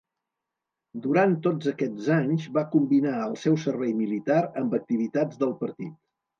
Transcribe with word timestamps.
Durant 1.03 1.35
tots 1.47 1.69
aquests 1.73 2.09
anys 2.17 2.49
va 2.57 2.65
combinar 2.77 3.13
el 3.27 3.37
seu 3.45 3.61
servei 3.67 3.95
militar 4.03 4.41
amb 4.65 4.77
activitats 4.83 5.47
del 5.47 5.57
Partit. 5.65 5.97